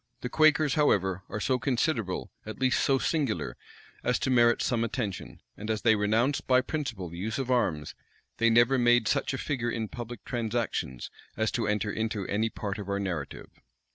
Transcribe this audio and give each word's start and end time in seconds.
The 0.21 0.29
Quakers, 0.29 0.73
however, 0.73 1.21
are 1.29 1.39
so 1.39 1.59
considerable, 1.59 2.31
at 2.43 2.57
least 2.59 2.79
so 2.83 2.97
singular, 2.97 3.55
as 4.03 4.17
to 4.17 4.31
merit 4.31 4.59
some 4.59 4.83
attention; 4.83 5.41
and 5.55 5.69
as 5.69 5.83
they 5.83 5.95
renounced 5.95 6.47
by 6.47 6.61
principle 6.61 7.07
the 7.09 7.19
use 7.19 7.37
of 7.37 7.51
arms, 7.51 7.93
they 8.37 8.49
never 8.49 8.79
made 8.79 9.07
such 9.07 9.31
a 9.31 9.37
figure 9.37 9.69
in 9.69 9.87
public 9.89 10.25
transactions 10.25 11.11
as 11.37 11.51
to 11.51 11.67
enter 11.67 11.91
into 11.91 12.25
any 12.25 12.49
part 12.49 12.79
of 12.79 12.89
our 12.89 12.99
narrative. 12.99 13.51